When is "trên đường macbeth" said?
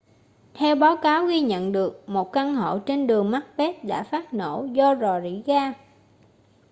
2.79-3.83